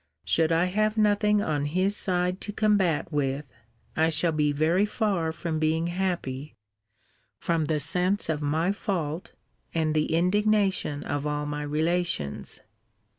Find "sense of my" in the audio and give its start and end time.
7.79-8.71